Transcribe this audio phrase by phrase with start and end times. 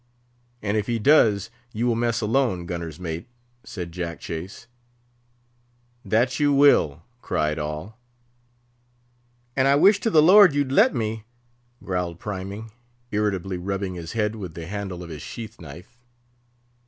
[0.63, 3.27] "And if he does, you will mess alone, gunner's mate,"
[3.63, 4.65] said Jack Chase.
[6.03, 7.99] "That you will," cried all.
[9.55, 11.25] "And I wish to the Lord you'd let me!"
[11.83, 12.71] growled Priming,
[13.11, 15.99] irritably rubbing his head with the handle of his sheath knife.